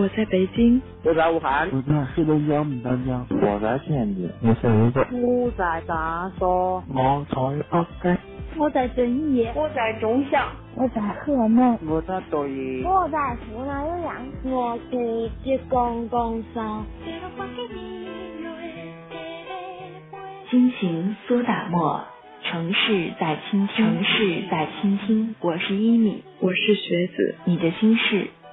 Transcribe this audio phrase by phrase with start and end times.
[0.00, 6.46] 我在北京，我在武汉，我在黑龙江牡丹江，我在天津，我在泸州，我在长沙，
[6.88, 8.16] 我在北京，
[8.56, 14.96] 我在遵义，我在中祥，我在河南，我在抖音，我在湖南岳阳，我在
[15.44, 16.82] 浙江江山。
[20.50, 22.00] 心情苏打沫，
[22.42, 25.34] 城市在倾听，城市在倾听。
[25.42, 28.28] 我是一米，我是学子，你的心事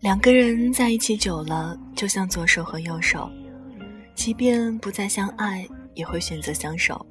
[0.00, 3.30] 两个人在一起久了，就像左手和右手，
[4.14, 7.04] 即便不再相爱，也会选择相守，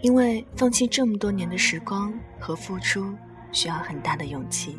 [0.00, 3.12] 因为放弃这么多年的时光和付出，
[3.54, 4.76] 需要很大的勇气。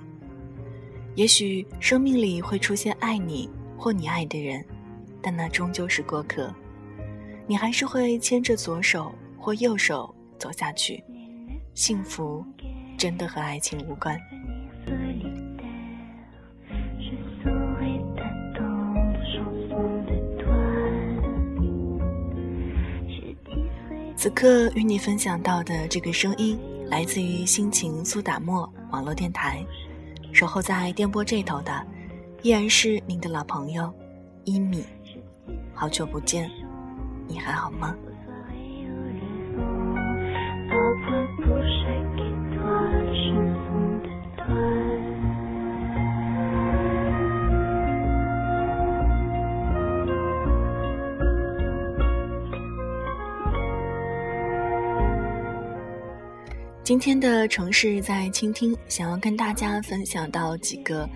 [1.15, 4.63] 也许生命里会出现爱你或你爱的人，
[5.21, 6.53] 但那终究是过客，
[7.47, 11.03] 你还是会牵着左手或右手走下去。
[11.73, 12.45] 幸福，
[12.97, 14.19] 真的和爱情无关。
[24.17, 26.57] 此刻与你分享到的这个声音，
[26.89, 29.65] 来自于心情苏打沫网络电台，
[30.31, 31.85] 守候在电波这头的，
[32.41, 33.93] 依然是您的老朋友
[34.43, 34.83] 一米。
[35.73, 36.49] 好久不见，
[37.27, 37.95] 你还好吗？
[56.85, 61.09] 今天的城市在倾听，想要跟大家分享到几个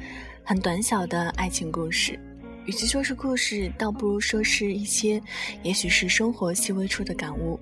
[0.43, 2.19] 很短小的爱情故事。
[2.65, 5.21] 与其说是故事，倒不如说是一些，
[5.61, 7.59] 也许是生活细微处的感悟。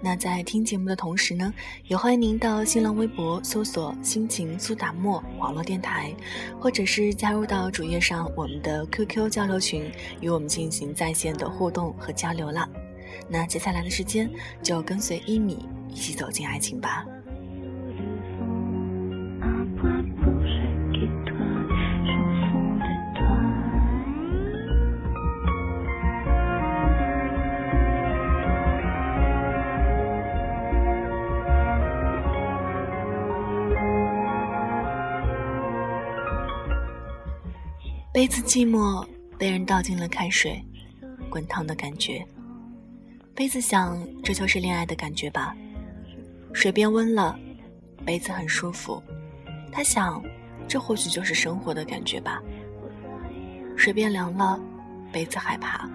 [0.00, 1.52] 那在听节目的同时呢，
[1.86, 6.10] 也欢迎您到新浪微博搜索“心情苏打沫网络电台”，
[6.58, 12.66] 或者是加入到主页上我们的 QQ 交流群，与我们进行在线的互动和交流了。
[13.28, 14.30] 那接下来的时间，
[14.62, 17.04] 就跟随一米一起走进爱情吧。
[38.12, 39.06] 杯子寂寞，
[39.38, 40.60] 被人倒进了开水，
[41.28, 42.26] 滚烫的感觉。
[43.36, 45.54] 杯子想，这就是恋爱的感觉吧。
[46.52, 47.38] 水变温了，
[48.04, 49.00] 杯子很舒服。
[49.70, 50.20] 他想，
[50.66, 52.42] 这或许就是生活的感觉吧。
[53.76, 54.60] 水变凉了，
[55.12, 55.88] 杯子害怕。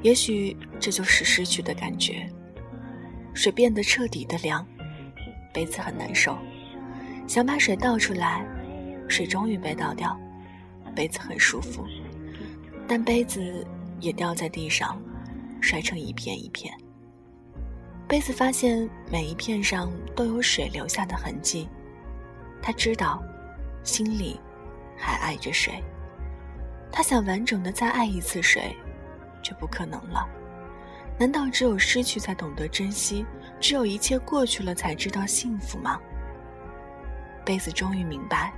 [0.00, 2.24] 也许这就是失去的感觉。
[3.34, 4.64] 水变得彻底的凉，
[5.52, 6.38] 杯子很难受。
[7.26, 8.46] 想把水倒出来，
[9.08, 10.16] 水终于被倒掉。
[10.94, 11.86] 杯子很舒服，
[12.86, 13.66] 但杯子
[14.00, 15.00] 也掉在地上，
[15.60, 16.72] 摔成一片一片。
[18.08, 21.68] 杯子发现每一片上都有水留下的痕迹，
[22.60, 23.22] 他知道，
[23.82, 24.38] 心里
[24.96, 25.82] 还爱着水。
[26.90, 28.76] 他想完整的再爱一次水，
[29.42, 30.28] 却不可能了。
[31.18, 33.24] 难道只有失去才懂得珍惜？
[33.58, 35.98] 只有一切过去了才知道幸福吗？
[37.44, 38.52] 杯子终于明白，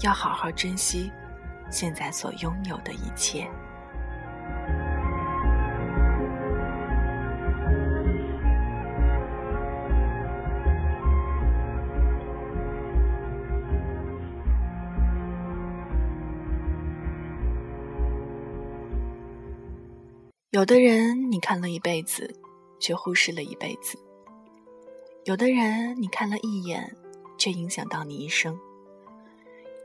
[0.00, 1.12] 要好好珍惜。
[1.70, 3.48] 现在所拥有的一切。
[20.50, 22.34] 有的人你看了一辈子，
[22.80, 23.96] 却忽视了一辈子；
[25.24, 26.96] 有的人你看了一眼，
[27.36, 28.58] 却影响到你一生。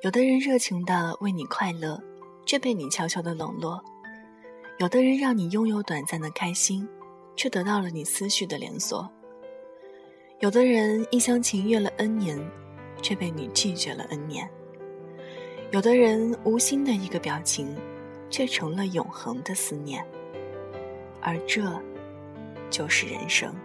[0.03, 1.97] 有的人热情的为你快乐，
[2.45, 3.81] 却被你悄悄的冷落；
[4.77, 6.85] 有的人让你拥有短暂的开心，
[7.38, 9.07] 却得到了你思绪的连锁；
[10.41, 12.38] 有的人一厢情愿了 N 年，
[13.01, 14.45] 却被你拒绝了 N 年；
[15.71, 17.73] 有的人无心的一个表情，
[18.29, 20.06] 却成了永恒的思念，
[21.21, 21.81] 而这，
[22.69, 23.56] 就是人生。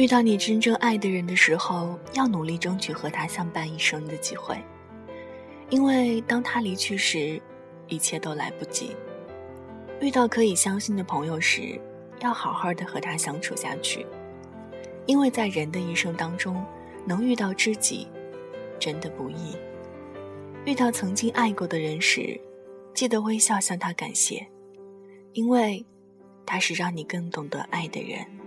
[0.00, 4.56] 遇到你真正爱的人的时候，要努力争取和他相伴一生的机会，
[5.68, 7.38] 因为当他离去时，
[7.86, 8.96] 一切都来不及。
[10.00, 11.78] 遇到可以相信的朋友时，
[12.20, 14.06] 要好好的和他相处下去，
[15.04, 16.64] 因为在人的一生当中，
[17.04, 18.08] 能遇到知己，
[18.78, 19.54] 真的不易。
[20.64, 22.40] 遇到曾经爱过的人时，
[22.94, 24.48] 记得微笑向他感谢，
[25.34, 25.84] 因为
[26.46, 28.39] 他是让你更懂得爱的人。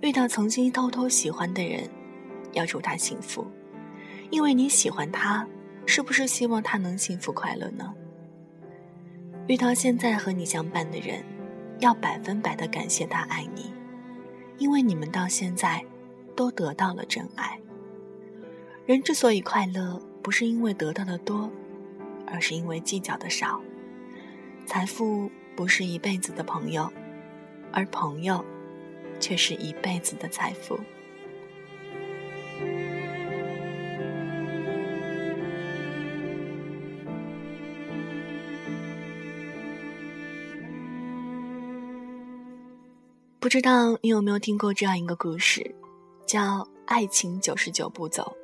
[0.00, 1.88] 遇到曾经偷偷喜欢的人，
[2.52, 3.44] 要祝他幸福，
[4.30, 5.44] 因为你喜欢他，
[5.86, 7.92] 是不是希望他能幸福快乐呢？
[9.48, 11.24] 遇到现在和你相伴的人，
[11.80, 13.72] 要百分百的感谢他爱你，
[14.56, 15.84] 因为你们到现在
[16.36, 17.58] 都得到了真爱。
[18.86, 21.50] 人之所以快乐，不是因为得到的多，
[22.24, 23.60] 而是因为计较的少。
[24.64, 26.88] 财富不是一辈子的朋友，
[27.72, 28.44] 而朋友。
[29.20, 30.78] 却是一辈子的财富。
[43.40, 45.74] 不知道你有没有听过这样一个故事，
[46.26, 48.36] 叫《爱情九十九步走》，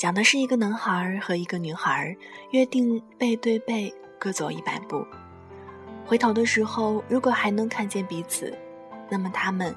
[0.00, 2.16] 讲的是一个男孩和一个女孩
[2.50, 5.06] 约定背对背各走一百步，
[6.04, 8.52] 回头的时候如果还能看见彼此，
[9.08, 9.72] 那么他们。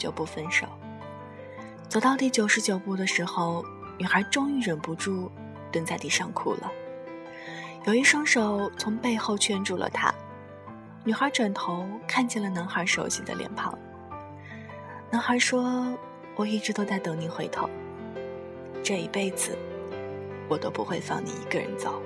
[0.00, 0.66] 就不分手。
[1.88, 3.64] 走到第九十九步的时候，
[3.98, 5.30] 女孩终于忍不住
[5.70, 6.72] 蹲在地上哭了。
[7.84, 10.12] 有一双手从背后圈住了她。
[11.04, 13.78] 女孩转头看见了男孩熟悉的脸庞。
[15.10, 15.96] 男孩说
[16.36, 17.68] ：“我一直都在等你回头。
[18.82, 19.56] 这一辈子，
[20.48, 22.00] 我都不会放你一个人走。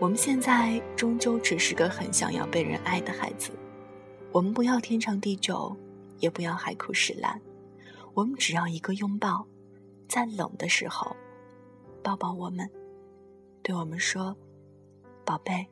[0.00, 3.50] 我们现在终究只是个很想要被人爱的孩子。
[4.32, 5.76] 我们不要天长地久。”
[6.18, 7.40] 也不要海枯石烂，
[8.14, 9.46] 我们只要一个拥抱，
[10.08, 11.14] 在冷的时候，
[12.02, 12.70] 抱抱我们，
[13.62, 14.36] 对我们说
[15.24, 15.66] ：“宝贝，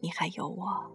[0.00, 0.90] 你还有我。”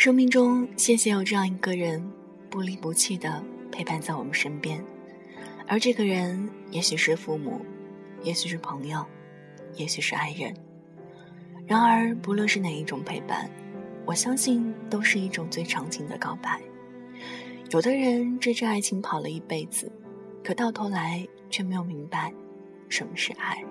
[0.00, 2.02] 生命中，谢谢有这样一个人，
[2.48, 4.82] 不离不弃的陪伴在我们身边。
[5.68, 7.60] 而这个人，也许是父母，
[8.22, 9.04] 也许是朋友，
[9.76, 10.54] 也许是爱人。
[11.66, 13.50] 然而，不论是哪一种陪伴，
[14.06, 16.58] 我相信都是一种最长情的告白。
[17.68, 19.92] 有的人追着爱情跑了一辈子，
[20.42, 22.32] 可到头来却没有明白
[22.88, 23.62] 什么是爱；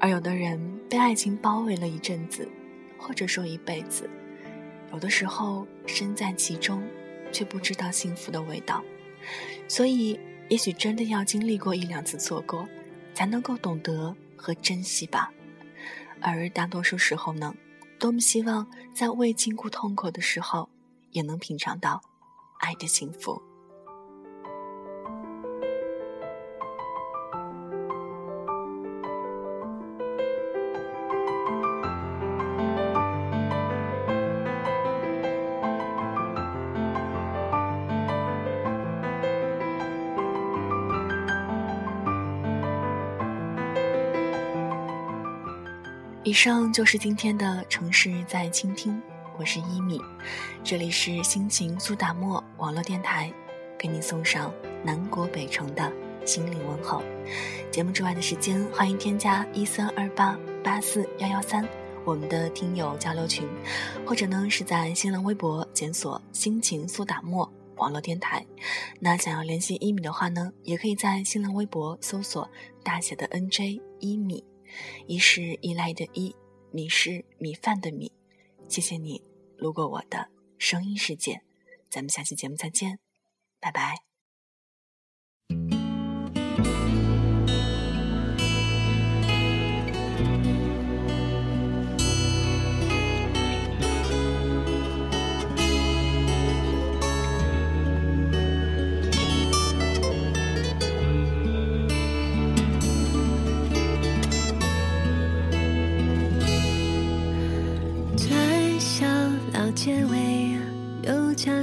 [0.00, 2.48] 而有的人被爱情包围了一阵子，
[2.98, 4.10] 或者说一辈子。
[4.94, 6.80] 有的时候身在其中，
[7.32, 8.80] 却不知道幸福的味道，
[9.66, 12.64] 所以也许真的要经历过一两次错过，
[13.12, 15.32] 才能够懂得和珍惜吧。
[16.20, 17.52] 而大多数时候呢，
[17.98, 20.70] 多么希望在未经过痛苦的时候，
[21.10, 22.00] 也能品尝到
[22.60, 23.42] 爱的幸福。
[46.34, 49.00] 以上就是今天的城市在倾听，
[49.38, 50.00] 我是一米，
[50.64, 53.32] 这里是心情苏打沫网络电台，
[53.78, 55.92] 给你送上南国北城的
[56.26, 57.00] 心灵问候。
[57.70, 61.64] 节目之外的时间，欢迎添加一三二八八四幺幺三
[62.04, 63.46] 我们的听友交流群，
[64.04, 67.48] 或者呢是在新浪微博检索“心情苏打沫”。
[67.78, 68.44] 网络电台，
[68.98, 72.48] 那想要联系一米的话呢，也可以在新浪微博搜索
[72.82, 74.44] 大写的 NJ 一米，
[75.06, 76.34] 一是依赖的依，
[76.70, 78.12] 米是米饭的米。
[78.68, 79.22] 谢谢你
[79.56, 80.28] 路过我的
[80.58, 81.42] 声音世界，
[81.90, 82.98] 咱们下期节目再见，
[83.60, 84.13] 拜拜。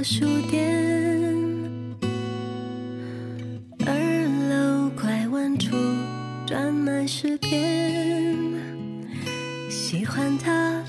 [0.02, 1.32] 书店，
[3.86, 3.94] 二
[4.50, 5.76] 楼拐弯处
[6.44, 8.36] 专卖诗篇，
[9.70, 10.82] 喜欢它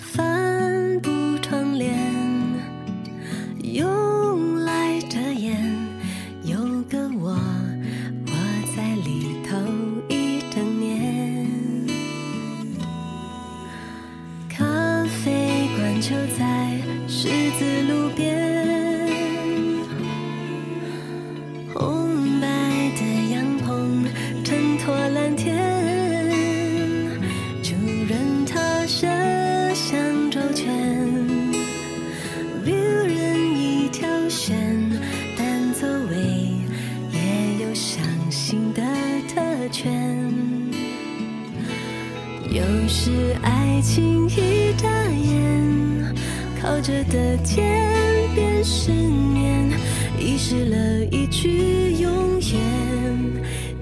[51.11, 52.59] 一句永远。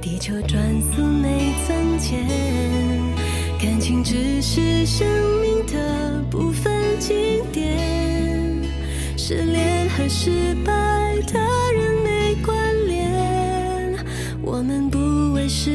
[0.02, 2.28] 地球转速没增减，
[3.60, 5.08] 感情只是生
[5.42, 7.78] 命的部分经典。
[9.18, 10.72] 失恋和失败
[11.28, 11.40] 的
[11.74, 13.96] 人没关联，
[14.42, 15.70] 我们不为失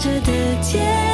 [0.00, 1.09] 着的街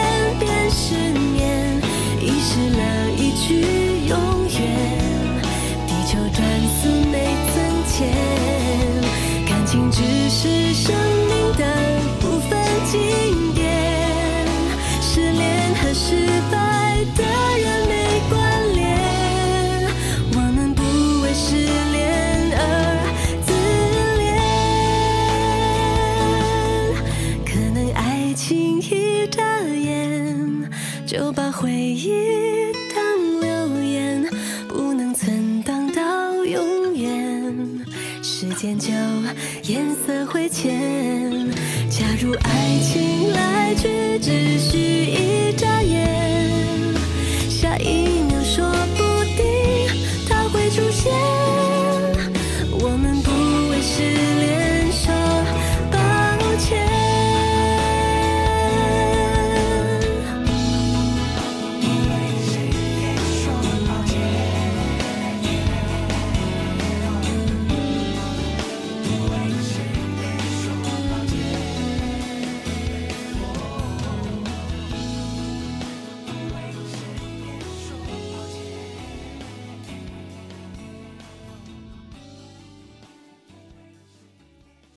[31.06, 32.55] 就把回忆